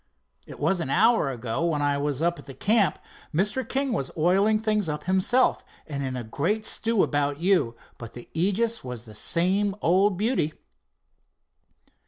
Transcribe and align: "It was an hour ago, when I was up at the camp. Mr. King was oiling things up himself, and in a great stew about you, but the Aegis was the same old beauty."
"It 0.47 0.59
was 0.59 0.79
an 0.79 0.89
hour 0.89 1.29
ago, 1.29 1.63
when 1.63 1.83
I 1.83 1.99
was 1.99 2.23
up 2.23 2.39
at 2.39 2.45
the 2.47 2.55
camp. 2.55 2.97
Mr. 3.31 3.61
King 3.69 3.93
was 3.93 4.09
oiling 4.17 4.57
things 4.57 4.89
up 4.89 5.03
himself, 5.03 5.63
and 5.85 6.01
in 6.01 6.15
a 6.17 6.23
great 6.23 6.65
stew 6.65 7.03
about 7.03 7.37
you, 7.39 7.75
but 7.99 8.13
the 8.15 8.27
Aegis 8.33 8.83
was 8.83 9.03
the 9.03 9.13
same 9.13 9.75
old 9.79 10.17
beauty." 10.17 10.53